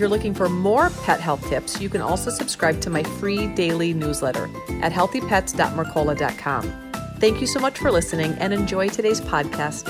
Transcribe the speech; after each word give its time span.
You're 0.00 0.08
looking 0.08 0.32
for 0.32 0.48
more 0.48 0.88
pet 1.04 1.20
health 1.20 1.46
tips, 1.50 1.78
you 1.78 1.90
can 1.90 2.00
also 2.00 2.30
subscribe 2.30 2.80
to 2.80 2.88
my 2.88 3.02
free 3.02 3.48
daily 3.48 3.92
newsletter 3.92 4.44
at 4.80 4.92
healthypets.mercola.com. 4.92 6.92
Thank 7.18 7.42
you 7.42 7.46
so 7.46 7.60
much 7.60 7.78
for 7.78 7.90
listening 7.90 8.32
and 8.38 8.54
enjoy 8.54 8.88
today's 8.88 9.20
podcast. 9.20 9.86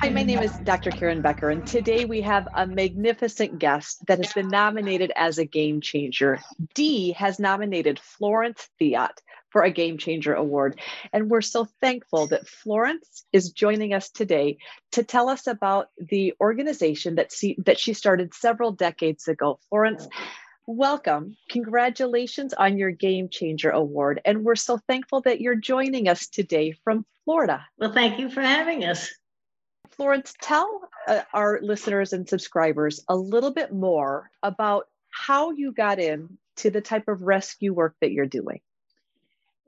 Hi, 0.00 0.10
my 0.10 0.24
name 0.24 0.40
is 0.40 0.50
Dr. 0.64 0.90
Karen 0.90 1.22
Becker, 1.22 1.50
and 1.50 1.64
today 1.64 2.04
we 2.04 2.20
have 2.22 2.48
a 2.52 2.66
magnificent 2.66 3.60
guest 3.60 4.04
that 4.08 4.18
has 4.18 4.32
been 4.32 4.48
nominated 4.48 5.12
as 5.14 5.38
a 5.38 5.44
game 5.44 5.80
changer. 5.80 6.40
Dee 6.74 7.12
has 7.12 7.38
nominated 7.38 8.00
Florence 8.00 8.68
Theot 8.80 9.22
for 9.56 9.62
a 9.62 9.70
Game 9.70 9.96
Changer 9.96 10.34
Award. 10.34 10.78
And 11.14 11.30
we're 11.30 11.40
so 11.40 11.66
thankful 11.80 12.26
that 12.26 12.46
Florence 12.46 13.24
is 13.32 13.52
joining 13.52 13.94
us 13.94 14.10
today 14.10 14.58
to 14.92 15.02
tell 15.02 15.30
us 15.30 15.46
about 15.46 15.88
the 15.96 16.34
organization 16.42 17.14
that, 17.14 17.32
she, 17.32 17.56
that 17.64 17.78
she 17.78 17.94
started 17.94 18.34
several 18.34 18.72
decades 18.72 19.28
ago. 19.28 19.58
Florence, 19.70 20.06
welcome. 20.66 21.38
Congratulations 21.48 22.52
on 22.52 22.76
your 22.76 22.90
Game 22.90 23.30
Changer 23.30 23.70
Award. 23.70 24.20
And 24.26 24.44
we're 24.44 24.56
so 24.56 24.76
thankful 24.76 25.22
that 25.22 25.40
you're 25.40 25.54
joining 25.54 26.06
us 26.06 26.26
today 26.26 26.72
from 26.84 27.06
Florida. 27.24 27.64
Well, 27.78 27.94
thank 27.94 28.18
you 28.18 28.28
for 28.28 28.42
having 28.42 28.84
us. 28.84 29.10
Florence, 29.92 30.34
tell 30.38 30.82
uh, 31.08 31.22
our 31.32 31.60
listeners 31.62 32.12
and 32.12 32.28
subscribers 32.28 33.02
a 33.08 33.16
little 33.16 33.54
bit 33.54 33.72
more 33.72 34.30
about 34.42 34.84
how 35.08 35.52
you 35.52 35.72
got 35.72 35.98
in 35.98 36.36
to 36.56 36.70
the 36.70 36.82
type 36.82 37.08
of 37.08 37.22
rescue 37.22 37.72
work 37.72 37.94
that 38.02 38.12
you're 38.12 38.26
doing. 38.26 38.60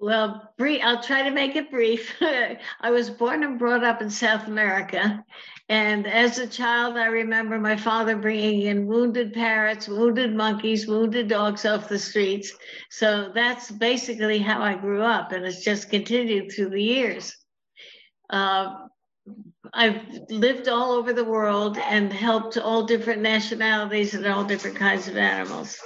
Well, 0.00 0.52
brief, 0.56 0.80
I'll 0.84 1.02
try 1.02 1.22
to 1.22 1.30
make 1.30 1.56
it 1.56 1.72
brief. 1.72 2.14
I 2.20 2.90
was 2.90 3.10
born 3.10 3.42
and 3.42 3.58
brought 3.58 3.82
up 3.82 4.00
in 4.00 4.10
South 4.10 4.46
America. 4.46 5.24
And 5.68 6.06
as 6.06 6.38
a 6.38 6.46
child, 6.46 6.96
I 6.96 7.06
remember 7.06 7.58
my 7.58 7.76
father 7.76 8.16
bringing 8.16 8.62
in 8.62 8.86
wounded 8.86 9.32
parrots, 9.32 9.88
wounded 9.88 10.34
monkeys, 10.34 10.86
wounded 10.86 11.26
dogs 11.28 11.66
off 11.66 11.88
the 11.88 11.98
streets. 11.98 12.52
So 12.90 13.32
that's 13.34 13.72
basically 13.72 14.38
how 14.38 14.62
I 14.62 14.76
grew 14.76 15.02
up. 15.02 15.32
And 15.32 15.44
it's 15.44 15.64
just 15.64 15.90
continued 15.90 16.52
through 16.52 16.70
the 16.70 16.82
years. 16.82 17.36
Uh, 18.30 18.74
I've 19.74 20.00
lived 20.30 20.68
all 20.68 20.92
over 20.92 21.12
the 21.12 21.24
world 21.24 21.76
and 21.76 22.12
helped 22.12 22.56
all 22.56 22.84
different 22.84 23.20
nationalities 23.20 24.14
and 24.14 24.24
all 24.26 24.44
different 24.44 24.76
kinds 24.76 25.08
of 25.08 25.16
animals. 25.16 25.78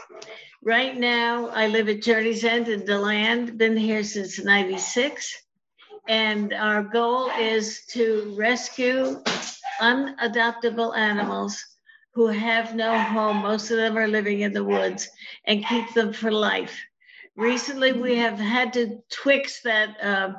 Right 0.64 0.96
now, 0.96 1.48
I 1.48 1.66
live 1.66 1.88
at 1.88 2.02
Journey's 2.02 2.44
End 2.44 2.68
in 2.68 2.84
DeLand, 2.84 3.58
been 3.58 3.76
here 3.76 4.04
since 4.04 4.38
96. 4.38 5.42
And 6.06 6.52
our 6.52 6.84
goal 6.84 7.30
is 7.30 7.84
to 7.86 8.32
rescue 8.38 9.20
unadoptable 9.80 10.96
animals 10.96 11.60
who 12.14 12.28
have 12.28 12.76
no 12.76 12.96
home. 12.96 13.38
Most 13.38 13.72
of 13.72 13.76
them 13.76 13.98
are 13.98 14.06
living 14.06 14.42
in 14.42 14.52
the 14.52 14.62
woods 14.62 15.08
and 15.48 15.66
keep 15.66 15.92
them 15.94 16.12
for 16.12 16.30
life. 16.30 16.80
Recently, 17.34 17.90
we 17.90 18.16
have 18.18 18.38
had 18.38 18.72
to 18.74 19.00
twix 19.10 19.62
that 19.62 20.00
uh, 20.00 20.34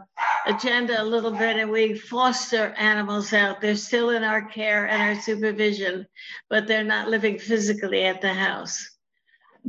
agenda 0.45 1.01
a 1.01 1.03
little 1.03 1.31
bit 1.31 1.57
and 1.57 1.69
we 1.69 1.95
foster 1.95 2.73
animals 2.77 3.33
out. 3.33 3.59
They're 3.59 3.75
still 3.75 4.11
in 4.11 4.23
our 4.23 4.45
care 4.45 4.87
and 4.87 5.01
our 5.01 5.21
supervision, 5.21 6.07
but 6.49 6.65
they're 6.65 6.85
not 6.85 7.09
living 7.09 7.39
physically 7.39 8.05
at 8.05 8.21
the 8.21 8.33
house. 8.33 8.92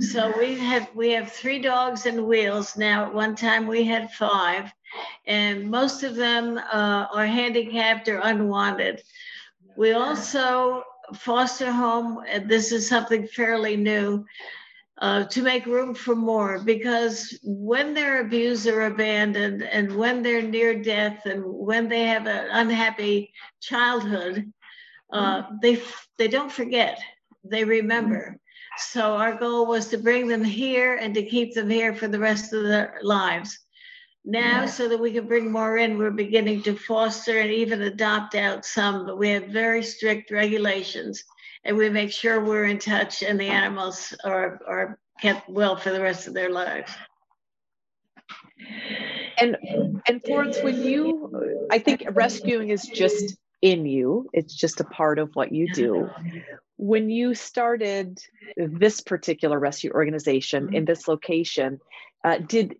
So 0.00 0.32
we 0.36 0.58
have 0.58 0.88
we 0.94 1.12
have 1.12 1.30
three 1.30 1.60
dogs 1.60 2.06
and 2.06 2.26
wheels 2.26 2.76
now. 2.76 3.06
At 3.06 3.14
one 3.14 3.36
time 3.36 3.68
we 3.68 3.84
had 3.84 4.10
five, 4.10 4.72
and 5.26 5.70
most 5.70 6.02
of 6.02 6.16
them 6.16 6.58
uh, 6.58 7.06
are 7.12 7.26
handicapped 7.26 8.08
or 8.08 8.18
unwanted. 8.18 9.02
We 9.76 9.92
also 9.92 10.82
foster 11.14 11.70
home. 11.70 12.24
And 12.28 12.48
this 12.48 12.72
is 12.72 12.88
something 12.88 13.26
fairly 13.28 13.76
new. 13.76 14.24
Uh, 14.98 15.24
to 15.24 15.42
make 15.42 15.66
room 15.66 15.92
for 15.92 16.14
more 16.14 16.60
because 16.60 17.36
when 17.42 17.94
they're 17.94 18.20
abused 18.20 18.68
or 18.68 18.82
abandoned 18.82 19.60
and 19.64 19.96
when 19.96 20.22
they're 20.22 20.40
near 20.40 20.80
death 20.80 21.26
and 21.26 21.42
when 21.44 21.88
they 21.88 22.04
have 22.04 22.28
an 22.28 22.46
unhappy 22.52 23.32
childhood 23.60 24.52
uh, 25.12 25.42
they 25.60 25.82
they 26.16 26.28
don't 26.28 26.52
forget 26.52 27.00
they 27.42 27.64
remember 27.64 28.38
so 28.78 29.14
our 29.16 29.34
goal 29.34 29.66
was 29.66 29.88
to 29.88 29.98
bring 29.98 30.26
them 30.28 30.44
here 30.44 30.96
and 30.96 31.14
to 31.14 31.22
keep 31.22 31.54
them 31.54 31.70
here 31.70 31.94
for 31.94 32.08
the 32.08 32.18
rest 32.18 32.52
of 32.52 32.64
their 32.64 32.98
lives. 33.02 33.58
Now, 34.24 34.64
so 34.64 34.88
that 34.88 35.00
we 35.00 35.12
can 35.12 35.26
bring 35.26 35.52
more 35.52 35.76
in, 35.76 35.98
we're 35.98 36.10
beginning 36.10 36.62
to 36.62 36.74
foster 36.74 37.40
and 37.40 37.50
even 37.50 37.82
adopt 37.82 38.34
out 38.34 38.64
some, 38.64 39.04
but 39.04 39.18
we 39.18 39.28
have 39.30 39.48
very 39.48 39.82
strict 39.82 40.30
regulations 40.30 41.22
and 41.64 41.76
we 41.76 41.90
make 41.90 42.10
sure 42.10 42.40
we're 42.40 42.64
in 42.64 42.78
touch 42.78 43.22
and 43.22 43.38
the 43.38 43.48
animals 43.48 44.14
are, 44.24 44.60
are 44.66 44.98
kept 45.20 45.48
well 45.48 45.76
for 45.76 45.90
the 45.90 46.00
rest 46.00 46.26
of 46.26 46.34
their 46.34 46.50
lives. 46.50 46.90
And 49.38 49.56
and 50.08 50.22
Florence, 50.24 50.62
when 50.62 50.82
you 50.82 51.66
I 51.70 51.78
think 51.78 52.04
rescuing 52.12 52.70
is 52.70 52.86
just 52.86 53.36
in 53.62 53.84
you. 53.84 54.28
It's 54.32 54.54
just 54.54 54.80
a 54.80 54.84
part 54.84 55.18
of 55.18 55.30
what 55.34 55.52
you 55.52 55.72
do 55.72 56.08
when 56.76 57.10
you 57.10 57.34
started 57.34 58.18
this 58.56 59.00
particular 59.00 59.58
rescue 59.58 59.92
organization 59.92 60.68
in 60.68 60.70
mm-hmm. 60.70 60.84
this 60.84 61.08
location, 61.08 61.80
uh, 62.24 62.38
did 62.38 62.76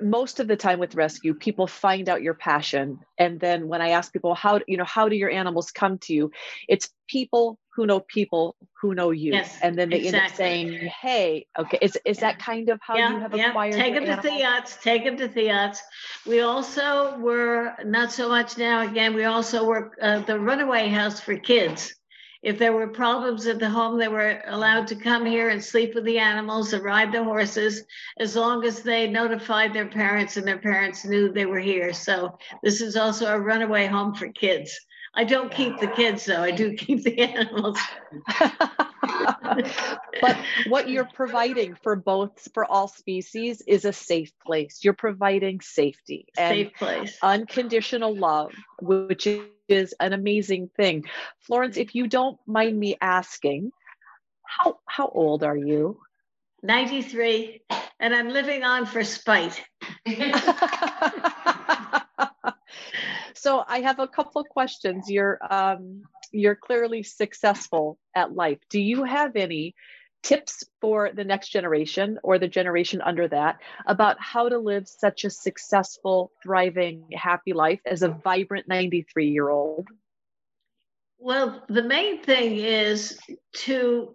most 0.00 0.40
of 0.40 0.48
the 0.48 0.56
time 0.56 0.78
with 0.78 0.94
rescue 0.94 1.32
people 1.32 1.66
find 1.66 2.08
out 2.08 2.22
your 2.22 2.34
passion 2.34 2.98
and 3.18 3.38
then 3.40 3.68
when 3.68 3.80
i 3.80 3.90
ask 3.90 4.12
people 4.12 4.34
how 4.34 4.60
you 4.66 4.76
know 4.76 4.84
how 4.84 5.08
do 5.08 5.16
your 5.16 5.30
animals 5.30 5.70
come 5.70 5.96
to 5.98 6.12
you 6.12 6.30
it's 6.68 6.90
people 7.08 7.58
who 7.74 7.86
know 7.86 8.00
people 8.00 8.56
who 8.82 8.94
know 8.94 9.10
you 9.10 9.32
yes, 9.32 9.56
and 9.62 9.78
then 9.78 9.88
they 9.90 9.98
exactly. 9.98 10.18
end 10.18 10.30
up 10.30 10.36
saying 10.36 10.90
hey 11.00 11.46
okay 11.58 11.78
is, 11.80 11.96
is 12.04 12.18
that 12.18 12.38
kind 12.38 12.68
of 12.68 12.78
how 12.82 12.96
yeah, 12.96 13.12
you 13.12 13.20
have 13.20 13.36
yeah. 13.36 13.48
acquired 13.48 13.74
take 13.74 13.94
them 13.94 14.04
to 14.04 14.16
Theots 14.16 14.76
take 14.82 15.04
them 15.04 15.16
to 15.16 15.28
Theots 15.28 15.80
we 16.26 16.40
also 16.40 17.16
were 17.18 17.74
not 17.84 18.12
so 18.12 18.28
much 18.28 18.58
now 18.58 18.82
again 18.82 19.14
we 19.14 19.24
also 19.24 19.66
work 19.66 19.96
uh, 20.02 20.18
the 20.20 20.38
runaway 20.38 20.88
house 20.88 21.20
for 21.20 21.36
kids 21.36 21.94
if 22.42 22.58
there 22.58 22.72
were 22.72 22.88
problems 22.88 23.46
at 23.46 23.58
the 23.58 23.68
home, 23.68 23.98
they 23.98 24.08
were 24.08 24.42
allowed 24.46 24.86
to 24.88 24.96
come 24.96 25.26
here 25.26 25.48
and 25.48 25.62
sleep 25.62 25.94
with 25.94 26.04
the 26.04 26.18
animals 26.18 26.72
and 26.72 26.84
ride 26.84 27.12
the 27.12 27.24
horses 27.24 27.84
as 28.18 28.36
long 28.36 28.64
as 28.64 28.82
they 28.82 29.08
notified 29.08 29.72
their 29.72 29.88
parents 29.88 30.36
and 30.36 30.46
their 30.46 30.58
parents 30.58 31.04
knew 31.04 31.32
they 31.32 31.46
were 31.46 31.58
here. 31.58 31.92
So 31.92 32.38
this 32.62 32.80
is 32.80 32.96
also 32.96 33.26
a 33.26 33.40
runaway 33.40 33.86
home 33.86 34.14
for 34.14 34.28
kids. 34.28 34.78
I 35.14 35.24
don't 35.24 35.50
keep 35.50 35.80
the 35.80 35.88
kids 35.88 36.24
though. 36.24 36.42
I 36.42 36.52
do 36.52 36.74
keep 36.74 37.02
the 37.02 37.18
animals. 37.20 37.78
but 40.20 40.36
what 40.66 40.88
you're 40.88 41.08
providing 41.12 41.74
for 41.82 41.96
both 41.96 42.48
for 42.54 42.64
all 42.64 42.88
species 42.88 43.62
is 43.66 43.84
a 43.84 43.92
safe 43.92 44.32
place. 44.44 44.80
You're 44.82 44.94
providing 44.94 45.60
safety 45.60 46.26
and 46.36 46.56
safe 46.56 46.74
place. 46.74 47.18
unconditional 47.22 48.14
love, 48.14 48.52
which 48.80 49.26
is 49.68 49.94
an 50.00 50.12
amazing 50.12 50.70
thing. 50.76 51.04
Florence, 51.40 51.76
if 51.76 51.94
you 51.94 52.06
don't 52.06 52.38
mind 52.46 52.78
me 52.78 52.96
asking, 53.00 53.72
how 54.42 54.78
how 54.86 55.08
old 55.08 55.42
are 55.42 55.56
you? 55.56 56.00
93 56.62 57.62
and 58.00 58.14
I'm 58.14 58.30
living 58.30 58.64
on 58.64 58.86
for 58.86 59.04
spite. 59.04 59.62
so 63.34 63.64
I 63.66 63.80
have 63.80 63.98
a 63.98 64.08
couple 64.08 64.40
of 64.40 64.48
questions. 64.48 65.08
You're 65.08 65.38
um, 65.50 66.02
you're 66.32 66.56
clearly 66.56 67.02
successful 67.02 67.98
at 68.14 68.34
life. 68.34 68.58
Do 68.70 68.80
you 68.80 69.04
have 69.04 69.36
any 69.36 69.74
tips 70.22 70.64
for 70.80 71.10
the 71.12 71.24
next 71.24 71.50
generation 71.50 72.18
or 72.22 72.38
the 72.38 72.48
generation 72.48 73.00
under 73.00 73.28
that 73.28 73.60
about 73.86 74.16
how 74.20 74.48
to 74.48 74.58
live 74.58 74.88
such 74.88 75.24
a 75.24 75.30
successful, 75.30 76.32
thriving, 76.42 77.04
happy 77.12 77.52
life 77.52 77.80
as 77.86 78.02
a 78.02 78.08
vibrant 78.08 78.68
93 78.68 79.28
year 79.28 79.48
old? 79.48 79.88
Well, 81.20 81.64
the 81.68 81.82
main 81.82 82.22
thing 82.22 82.58
is 82.58 83.18
to 83.52 84.14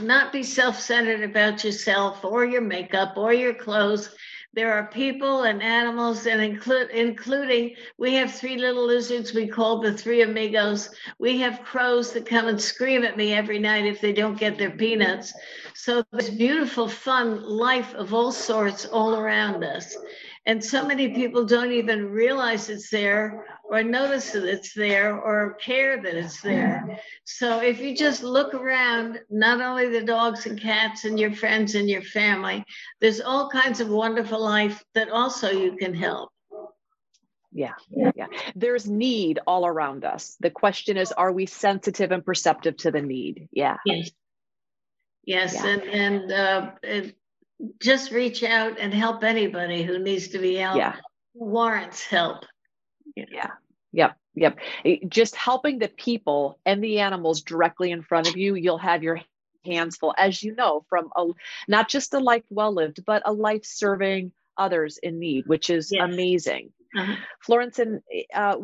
not 0.00 0.32
be 0.32 0.42
self 0.42 0.78
centered 0.78 1.22
about 1.22 1.64
yourself 1.64 2.24
or 2.24 2.44
your 2.44 2.60
makeup 2.60 3.16
or 3.16 3.32
your 3.32 3.54
clothes. 3.54 4.10
There 4.54 4.72
are 4.72 4.86
people 4.86 5.42
and 5.42 5.62
animals 5.62 6.26
and 6.26 6.40
include 6.40 6.90
including 6.90 7.74
we 7.98 8.14
have 8.14 8.32
three 8.32 8.56
little 8.56 8.86
lizards 8.86 9.34
we 9.34 9.48
call 9.48 9.80
the 9.80 9.92
three 9.92 10.22
amigos. 10.22 10.90
We 11.18 11.38
have 11.38 11.64
crows 11.64 12.12
that 12.12 12.26
come 12.26 12.46
and 12.46 12.60
scream 12.60 13.02
at 13.02 13.16
me 13.16 13.32
every 13.32 13.58
night 13.58 13.84
if 13.84 14.00
they 14.00 14.12
don't 14.12 14.38
get 14.38 14.56
their 14.56 14.70
peanuts. 14.70 15.32
So 15.74 16.04
there's 16.12 16.30
beautiful 16.30 16.88
fun 16.88 17.42
life 17.42 17.94
of 17.94 18.14
all 18.14 18.30
sorts 18.30 18.86
all 18.86 19.16
around 19.16 19.64
us 19.64 19.96
and 20.46 20.62
so 20.62 20.86
many 20.86 21.08
people 21.08 21.44
don't 21.44 21.72
even 21.72 22.10
realize 22.10 22.68
it's 22.68 22.90
there 22.90 23.46
or 23.64 23.82
notice 23.82 24.32
that 24.32 24.44
it's 24.44 24.74
there 24.74 25.18
or 25.18 25.54
care 25.54 26.02
that 26.02 26.14
it's 26.14 26.42
there. 26.42 27.00
So 27.24 27.60
if 27.62 27.80
you 27.80 27.96
just 27.96 28.22
look 28.22 28.52
around, 28.52 29.20
not 29.30 29.62
only 29.62 29.88
the 29.88 30.04
dogs 30.04 30.44
and 30.44 30.60
cats 30.60 31.06
and 31.06 31.18
your 31.18 31.32
friends 31.32 31.74
and 31.74 31.88
your 31.88 32.02
family, 32.02 32.64
there's 33.00 33.22
all 33.22 33.48
kinds 33.48 33.80
of 33.80 33.88
wonderful 33.88 34.40
life 34.40 34.84
that 34.94 35.08
also 35.08 35.50
you 35.50 35.76
can 35.76 35.94
help. 35.94 36.30
Yeah, 37.50 37.74
yeah. 37.88 38.26
There's 38.56 38.86
need 38.88 39.38
all 39.46 39.64
around 39.64 40.04
us. 40.04 40.36
The 40.40 40.50
question 40.50 40.96
is, 40.96 41.12
are 41.12 41.32
we 41.32 41.46
sensitive 41.46 42.10
and 42.10 42.24
perceptive 42.24 42.76
to 42.78 42.90
the 42.90 43.00
need? 43.00 43.48
Yeah. 43.52 43.76
Yes. 43.86 44.10
Yes, 45.26 45.54
yeah. 45.54 45.66
and 45.66 45.82
and, 45.82 46.32
uh, 46.32 46.70
just 47.80 48.10
reach 48.10 48.42
out 48.42 48.78
and 48.78 48.92
help 48.92 49.24
anybody 49.24 49.82
who 49.82 49.98
needs 49.98 50.28
to 50.28 50.38
be 50.38 50.56
helped. 50.56 50.78
Yeah. 50.78 50.96
Warrants 51.34 52.06
help. 52.06 52.44
Yeah. 53.16 53.50
Yep. 53.92 54.16
Yep. 54.34 54.58
Just 55.08 55.36
helping 55.36 55.78
the 55.78 55.88
people 55.88 56.58
and 56.66 56.82
the 56.82 57.00
animals 57.00 57.42
directly 57.42 57.90
in 57.92 58.02
front 58.02 58.28
of 58.28 58.36
you, 58.36 58.54
you'll 58.54 58.78
have 58.78 59.02
your 59.02 59.20
hands 59.64 59.96
full, 59.96 60.14
as 60.18 60.42
you 60.42 60.54
know, 60.54 60.84
from 60.88 61.10
a, 61.16 61.26
not 61.68 61.88
just 61.88 62.14
a 62.14 62.18
life 62.18 62.44
well 62.50 62.74
lived, 62.74 63.04
but 63.06 63.22
a 63.24 63.32
life 63.32 63.64
serving 63.64 64.32
others 64.56 64.98
in 65.02 65.18
need, 65.18 65.46
which 65.46 65.70
is 65.70 65.90
yes. 65.92 66.02
amazing. 66.04 66.72
Uh-huh. 66.96 67.16
Florence, 67.40 67.80
and 67.80 68.00
uh, 68.32 68.56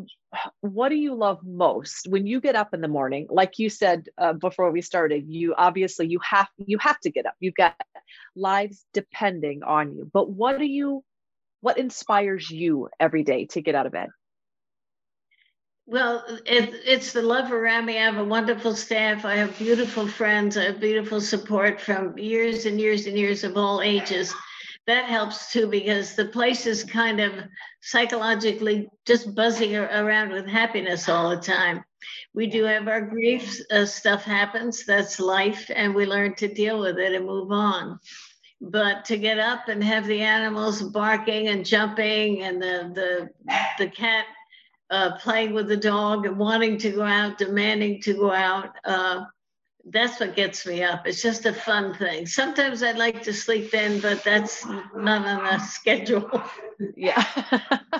what 0.60 0.90
do 0.90 0.94
you 0.94 1.14
love 1.14 1.40
most 1.44 2.06
when 2.08 2.26
you 2.26 2.40
get 2.40 2.54
up 2.54 2.72
in 2.72 2.80
the 2.80 2.88
morning? 2.88 3.26
Like 3.28 3.58
you 3.58 3.68
said 3.68 4.08
uh, 4.18 4.34
before 4.34 4.70
we 4.70 4.82
started, 4.82 5.24
you 5.26 5.54
obviously 5.56 6.06
you 6.06 6.20
have 6.20 6.48
you 6.58 6.78
have 6.78 7.00
to 7.00 7.10
get 7.10 7.26
up. 7.26 7.34
You've 7.40 7.54
got 7.54 7.74
lives 8.34 8.84
depending 8.92 9.62
on 9.62 9.94
you. 9.94 10.10
But 10.12 10.30
what 10.30 10.58
do 10.58 10.64
you 10.64 11.04
what 11.60 11.78
inspires 11.78 12.50
you 12.50 12.88
every 12.98 13.22
day 13.22 13.46
to 13.46 13.60
get 13.60 13.74
out 13.74 13.86
of 13.86 13.92
bed? 13.92 14.08
Well, 15.86 16.24
it, 16.46 16.70
it's 16.86 17.12
the 17.12 17.20
love 17.20 17.52
around 17.52 17.86
me. 17.86 17.98
I 17.98 18.02
have 18.02 18.16
a 18.16 18.24
wonderful 18.24 18.76
staff. 18.76 19.24
I 19.24 19.34
have 19.36 19.58
beautiful 19.58 20.06
friends. 20.06 20.56
I 20.56 20.64
have 20.64 20.80
beautiful 20.80 21.20
support 21.20 21.80
from 21.80 22.16
years 22.16 22.64
and 22.64 22.80
years 22.80 23.06
and 23.06 23.18
years 23.18 23.42
of 23.44 23.56
all 23.56 23.82
ages 23.82 24.32
that 24.86 25.04
helps 25.04 25.52
too 25.52 25.66
because 25.66 26.14
the 26.14 26.26
place 26.26 26.66
is 26.66 26.84
kind 26.84 27.20
of 27.20 27.32
psychologically 27.82 28.88
just 29.06 29.34
buzzing 29.34 29.76
around 29.76 30.30
with 30.32 30.46
happiness 30.46 31.08
all 31.08 31.30
the 31.30 31.36
time. 31.36 31.84
We 32.34 32.46
do 32.46 32.64
have 32.64 32.88
our 32.88 33.00
grief 33.00 33.60
uh, 33.70 33.86
stuff 33.86 34.24
happens, 34.24 34.84
that's 34.84 35.20
life, 35.20 35.70
and 35.74 35.94
we 35.94 36.06
learn 36.06 36.34
to 36.36 36.48
deal 36.48 36.80
with 36.80 36.98
it 36.98 37.14
and 37.14 37.26
move 37.26 37.52
on. 37.52 37.98
But 38.60 39.04
to 39.06 39.16
get 39.16 39.38
up 39.38 39.68
and 39.68 39.82
have 39.82 40.06
the 40.06 40.20
animals 40.20 40.82
barking 40.82 41.48
and 41.48 41.64
jumping 41.64 42.42
and 42.42 42.60
the 42.60 42.90
the 42.94 43.54
the 43.78 43.90
cat 43.90 44.26
uh, 44.90 45.16
playing 45.18 45.54
with 45.54 45.68
the 45.68 45.76
dog 45.76 46.26
and 46.26 46.38
wanting 46.38 46.76
to 46.78 46.90
go 46.90 47.02
out, 47.02 47.38
demanding 47.38 48.00
to 48.02 48.14
go 48.14 48.32
out, 48.32 48.70
uh, 48.84 49.24
that's 49.86 50.20
what 50.20 50.36
gets 50.36 50.66
me 50.66 50.82
up. 50.82 51.06
It's 51.06 51.22
just 51.22 51.46
a 51.46 51.52
fun 51.52 51.94
thing. 51.94 52.26
Sometimes 52.26 52.82
I'd 52.82 52.98
like 52.98 53.22
to 53.22 53.32
sleep 53.32 53.74
in, 53.74 54.00
but 54.00 54.22
that's 54.24 54.66
not 54.94 55.26
on 55.26 55.46
a 55.46 55.60
schedule. 55.60 56.30
Yeah. 56.96 57.22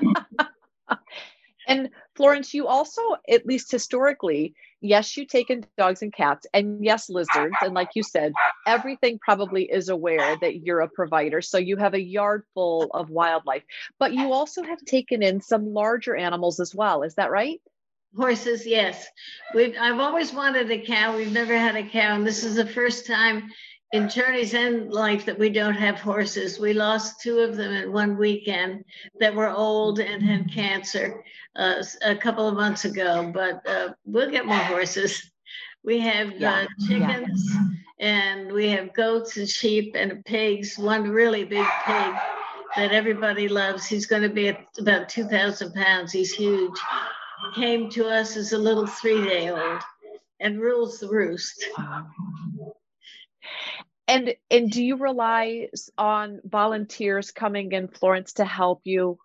and 1.68 1.90
Florence, 2.16 2.54
you 2.54 2.66
also, 2.66 3.02
at 3.28 3.44
least 3.44 3.70
historically, 3.70 4.54
yes, 4.80 5.18
you 5.18 5.26
take 5.26 5.50
in 5.50 5.66
dogs 5.76 6.00
and 6.00 6.10
cats, 6.14 6.46
and 6.54 6.82
yes, 6.82 7.10
lizards. 7.10 7.54
And 7.60 7.74
like 7.74 7.90
you 7.94 8.02
said, 8.02 8.32
everything 8.66 9.18
probably 9.18 9.64
is 9.64 9.90
aware 9.90 10.34
that 10.40 10.64
you're 10.64 10.80
a 10.80 10.88
provider. 10.88 11.42
So 11.42 11.58
you 11.58 11.76
have 11.76 11.92
a 11.92 12.00
yard 12.00 12.44
full 12.54 12.90
of 12.94 13.10
wildlife, 13.10 13.64
but 13.98 14.14
you 14.14 14.32
also 14.32 14.62
have 14.62 14.82
taken 14.86 15.22
in 15.22 15.42
some 15.42 15.74
larger 15.74 16.16
animals 16.16 16.58
as 16.58 16.74
well. 16.74 17.02
Is 17.02 17.16
that 17.16 17.30
right? 17.30 17.60
Horses, 18.16 18.66
yes. 18.66 19.06
We've, 19.54 19.74
I've 19.80 20.00
always 20.00 20.32
wanted 20.32 20.70
a 20.70 20.80
cow. 20.80 21.16
We've 21.16 21.32
never 21.32 21.56
had 21.56 21.76
a 21.76 21.88
cow. 21.88 22.16
And 22.16 22.26
this 22.26 22.42
is 22.42 22.56
the 22.56 22.66
first 22.66 23.06
time 23.06 23.50
in 23.92 24.08
Journey's 24.08 24.54
End 24.54 24.92
life 24.92 25.24
that 25.26 25.38
we 25.38 25.48
don't 25.48 25.74
have 25.74 26.00
horses. 26.00 26.58
We 26.58 26.72
lost 26.72 27.20
two 27.20 27.38
of 27.38 27.56
them 27.56 27.72
in 27.72 27.92
one 27.92 28.16
weekend 28.16 28.84
that 29.20 29.34
were 29.34 29.50
old 29.50 30.00
and 30.00 30.22
had 30.22 30.52
cancer 30.52 31.22
uh, 31.56 31.82
a 32.02 32.16
couple 32.16 32.48
of 32.48 32.54
months 32.54 32.84
ago, 32.84 33.30
but 33.32 33.66
uh, 33.68 33.90
we'll 34.04 34.30
get 34.30 34.46
more 34.46 34.56
horses. 34.56 35.30
We 35.84 36.00
have 36.00 36.32
yeah. 36.32 36.52
uh, 36.52 36.86
chickens 36.86 37.50
yeah. 37.52 37.66
and 38.06 38.52
we 38.52 38.68
have 38.68 38.92
goats 38.92 39.36
and 39.36 39.48
sheep 39.48 39.94
and 39.96 40.24
pigs, 40.24 40.78
one 40.78 41.08
really 41.08 41.44
big 41.44 41.66
pig 41.86 42.14
that 42.76 42.92
everybody 42.92 43.48
loves. 43.48 43.86
He's 43.86 44.06
going 44.06 44.22
to 44.22 44.28
be 44.28 44.54
about 44.78 45.08
2,000 45.08 45.72
pounds. 45.74 46.12
He's 46.12 46.32
huge 46.32 46.78
came 47.54 47.90
to 47.90 48.08
us 48.08 48.37
as 48.37 48.52
a 48.52 48.58
little 48.58 48.87
three 48.87 49.22
day 49.25 49.50
old 49.50 49.82
and 50.40 50.60
rules 50.60 50.98
the 50.98 51.08
roost. 51.08 51.66
And 54.08 54.34
and 54.50 54.70
do 54.70 54.82
you 54.82 54.96
rely 54.96 55.69
on 55.96 56.40
volunteers 56.44 57.31
coming 57.31 57.72
in 57.72 57.88
Florence 57.88 58.34
to 58.34 58.44
help 58.44 58.81
you? 58.84 59.19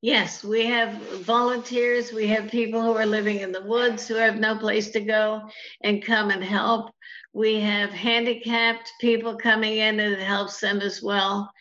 Yes, 0.00 0.42
we 0.42 0.66
have 0.66 1.00
volunteers. 1.20 2.12
We 2.12 2.26
have 2.28 2.50
people 2.50 2.82
who 2.82 2.96
are 2.96 3.06
living 3.06 3.38
in 3.38 3.52
the 3.52 3.62
woods 3.62 4.08
who 4.08 4.14
have 4.14 4.36
no 4.36 4.56
place 4.58 4.90
to 4.90 5.00
go 5.00 5.48
and 5.82 6.04
come 6.04 6.30
and 6.30 6.42
help. 6.42 6.90
We 7.32 7.60
have 7.60 7.90
handicapped 7.90 8.90
people 9.00 9.36
coming 9.36 9.78
in 9.78 10.00
and 10.00 10.14
it 10.14 10.20
helps 10.20 10.58
them 10.58 10.80
as 10.80 11.00
well. 11.00 11.52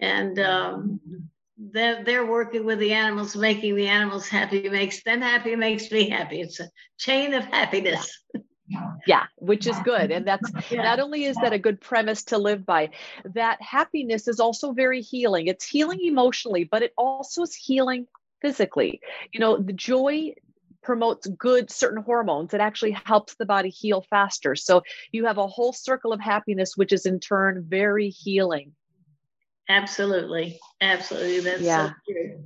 And 0.00 0.38
um, 0.38 1.00
they're, 1.72 2.04
they're 2.04 2.26
working 2.26 2.64
with 2.64 2.78
the 2.78 2.92
animals, 2.92 3.36
making 3.36 3.76
the 3.76 3.86
animals 3.86 4.28
happy, 4.28 4.68
makes 4.68 5.02
them 5.02 5.20
happy, 5.20 5.54
makes 5.56 5.90
me 5.90 6.08
happy. 6.08 6.40
It's 6.40 6.60
a 6.60 6.70
chain 6.98 7.34
of 7.34 7.44
happiness. 7.44 8.22
Yeah, 9.06 9.24
which 9.36 9.66
is 9.66 9.76
good. 9.84 10.10
And 10.10 10.26
that's 10.26 10.50
yeah. 10.70 10.82
not 10.82 11.00
only 11.00 11.24
is 11.24 11.36
that 11.36 11.52
a 11.52 11.58
good 11.58 11.80
premise 11.80 12.24
to 12.24 12.38
live 12.38 12.64
by, 12.64 12.90
that 13.34 13.60
happiness 13.60 14.28
is 14.28 14.40
also 14.40 14.72
very 14.72 15.02
healing. 15.02 15.46
It's 15.48 15.66
healing 15.66 16.00
emotionally, 16.02 16.64
but 16.64 16.82
it 16.82 16.92
also 16.96 17.42
is 17.42 17.54
healing 17.54 18.06
physically. 18.40 19.00
You 19.32 19.40
know, 19.40 19.58
the 19.58 19.72
joy 19.72 20.34
promotes 20.82 21.26
good 21.26 21.70
certain 21.70 22.02
hormones 22.02 22.54
it 22.54 22.60
actually 22.60 22.96
helps 23.04 23.34
the 23.34 23.44
body 23.44 23.68
heal 23.68 24.00
faster 24.08 24.56
so 24.56 24.82
you 25.12 25.26
have 25.26 25.36
a 25.36 25.46
whole 25.46 25.74
circle 25.74 26.10
of 26.10 26.18
happiness 26.20 26.74
which 26.74 26.90
is 26.90 27.04
in 27.04 27.20
turn 27.20 27.62
very 27.68 28.08
healing 28.08 28.72
Absolutely. 29.70 30.58
Absolutely. 30.80 31.40
That's 31.40 31.62
yeah. 31.62 31.88
so 31.88 31.94
true. 32.10 32.44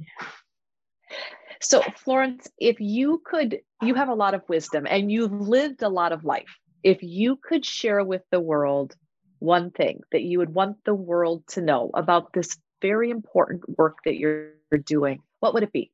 So, 1.61 1.81
Florence, 1.97 2.47
if 2.59 2.79
you 2.79 3.23
could, 3.25 3.61
you 3.81 3.95
have 3.95 4.11
a 4.11 4.15
lot 4.15 4.35
of 4.35 4.43
wisdom 4.49 4.87
and 4.89 5.11
you've 5.11 5.33
lived 5.33 5.83
a 5.83 5.89
lot 5.89 6.13
of 6.13 6.25
life. 6.25 6.59
If 6.83 7.03
you 7.03 7.37
could 7.37 7.65
share 7.65 8.05
with 8.05 8.21
the 8.31 8.41
world 8.41 8.95
one 9.39 9.71
thing 9.71 10.01
that 10.13 10.23
you 10.23 10.39
would 10.41 10.55
want 10.55 10.77
the 10.85 10.95
world 10.95 11.47
to 11.49 11.63
know 11.63 11.91
about 11.95 12.35
this 12.35 12.59
very 12.83 13.09
important 13.09 13.63
work 13.79 13.99
that 14.05 14.17
you're 14.17 14.51
doing, 14.85 15.23
what 15.41 15.55
would 15.55 15.63
it 15.63 15.73
be? 15.73 15.91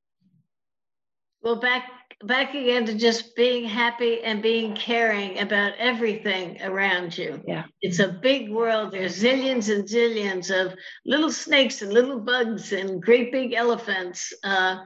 Well, 1.43 1.57
back 1.57 1.91
back 2.25 2.55
again 2.55 2.85
to 2.85 2.95
just 2.95 3.35
being 3.35 3.65
happy 3.65 4.21
and 4.23 4.43
being 4.43 4.75
caring 4.75 5.39
about 5.39 5.73
everything 5.79 6.61
around 6.63 7.17
you. 7.17 7.43
Yeah. 7.47 7.65
It's 7.81 7.99
a 7.99 8.09
big 8.09 8.51
world. 8.51 8.93
There's 8.93 9.23
zillions 9.23 9.75
and 9.75 9.89
zillions 9.89 10.51
of 10.51 10.75
little 11.07 11.31
snakes 11.31 11.81
and 11.81 11.95
little 11.95 12.21
bugs 12.21 12.73
and 12.73 13.03
great 13.03 13.33
big 13.33 13.55
elephants. 13.55 14.35
Uh, 14.45 14.81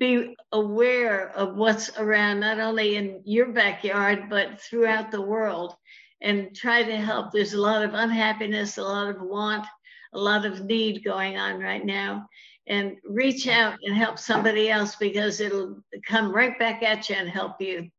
be 0.00 0.36
aware 0.52 1.30
of 1.30 1.56
what's 1.56 1.96
around, 1.98 2.40
not 2.40 2.58
only 2.58 2.96
in 2.96 3.22
your 3.24 3.52
backyard, 3.52 4.24
but 4.28 4.60
throughout 4.60 5.12
the 5.12 5.22
world, 5.22 5.74
and 6.20 6.54
try 6.54 6.82
to 6.82 6.96
help. 6.96 7.30
There's 7.32 7.54
a 7.54 7.60
lot 7.60 7.84
of 7.84 7.94
unhappiness, 7.94 8.76
a 8.76 8.82
lot 8.82 9.08
of 9.08 9.22
want, 9.22 9.66
a 10.12 10.18
lot 10.18 10.44
of 10.44 10.64
need 10.64 11.04
going 11.04 11.38
on 11.38 11.60
right 11.60 11.84
now 11.84 12.26
and 12.66 12.96
reach 13.04 13.46
out 13.48 13.78
and 13.82 13.96
help 13.96 14.18
somebody 14.18 14.70
else 14.70 14.96
because 14.96 15.40
it'll 15.40 15.82
come 16.06 16.32
right 16.32 16.58
back 16.58 16.82
at 16.82 17.08
you 17.08 17.16
and 17.16 17.28
help 17.28 17.60
you. 17.60 17.90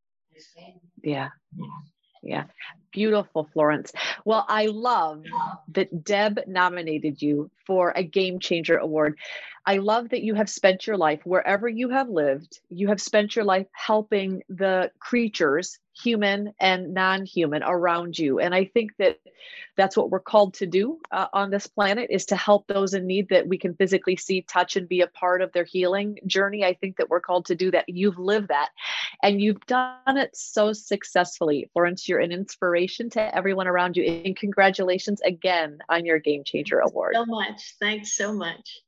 Yeah. 1.04 1.30
Yeah. 2.22 2.46
Beautiful, 2.92 3.50
Florence. 3.54 3.92
Well, 4.26 4.46
I 4.48 4.66
love 4.66 5.24
that 5.70 6.04
Deb 6.04 6.42
nominated 6.48 7.22
you 7.22 7.52
for 7.66 7.94
a 7.96 8.04
Game 8.04 8.40
Changer 8.40 8.78
Award. 8.78 9.18
I 9.68 9.80
love 9.80 10.10
that 10.10 10.24
you 10.24 10.34
have 10.36 10.50
spent 10.50 10.88
your 10.88 10.96
life 10.96 11.20
wherever 11.26 11.68
you 11.68 11.90
have 11.90 12.08
lived, 12.08 12.62
you 12.70 12.88
have 12.88 13.02
spent 13.02 13.36
your 13.36 13.44
life 13.44 13.68
helping 13.74 14.42
the 14.48 14.92
creatures 14.98 15.78
human 15.94 16.54
and 16.58 16.94
non-human 16.94 17.64
around 17.64 18.18
you. 18.18 18.40
And 18.40 18.56
i 18.56 18.64
think 18.64 18.92
that 18.98 19.20
that's 19.76 19.98
what 19.98 20.10
we're 20.10 20.20
called 20.20 20.54
to 20.56 20.66
do 20.66 21.00
uh, 21.12 21.28
on 21.34 21.50
this 21.50 21.68
planet 21.68 22.08
is 22.10 22.26
to 22.28 22.36
help 22.38 22.66
those 22.68 22.94
in 22.94 23.06
need 23.08 23.28
that 23.30 23.48
we 23.48 23.58
can 23.58 23.76
physically 23.76 24.16
see 24.16 24.42
touch 24.42 24.78
and 24.78 24.88
be 24.88 25.02
a 25.02 25.08
part 25.08 25.42
of 25.42 25.52
their 25.52 25.66
healing 25.66 26.18
journey. 26.26 26.64
I 26.64 26.74
think 26.74 26.98
that 26.98 27.10
we're 27.10 27.20
called 27.20 27.48
to 27.48 27.56
do 27.56 27.70
that. 27.72 27.90
You've 27.90 28.18
lived 28.18 28.48
that 28.48 28.70
and 29.22 29.42
you've 29.42 29.66
done 29.66 30.18
it 30.18 30.36
so 30.36 30.72
successfully 30.72 31.70
florence. 31.74 32.08
You're 32.08 32.20
an 32.20 32.32
inspiration 32.32 33.10
to 33.12 33.36
everyone 33.36 33.68
around 33.68 33.98
you 33.98 34.04
and 34.04 34.36
congratulations 34.36 35.20
again 35.22 35.80
on 35.90 36.06
your 36.06 36.20
game 36.20 36.46
changer 36.46 36.80
award. 36.80 37.16
So 37.16 37.26
much. 37.26 37.76
Thanks 37.80 38.16
so 38.16 38.34
much 38.34 38.82